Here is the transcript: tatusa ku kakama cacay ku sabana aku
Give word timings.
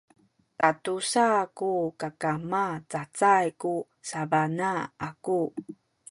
tatusa 0.59 1.25
ku 1.57 1.69
kakama 2.01 2.65
cacay 2.91 3.47
ku 3.61 3.73
sabana 4.09 4.71
aku 5.07 5.39